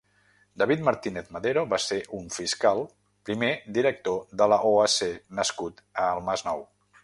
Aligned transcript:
David 0.61 0.79
Martínez 0.87 1.27
Madero 1.35 1.65
va 1.73 1.79
ser 1.83 1.99
un 2.21 2.25
fiscal, 2.37 2.81
primer 3.31 3.53
director 3.77 4.19
de 4.41 4.51
l'OAC 4.55 5.15
nascut 5.41 5.89
al 6.11 6.27
Masnou. 6.31 6.69